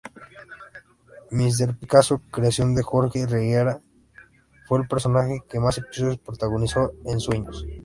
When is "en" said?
7.05-7.19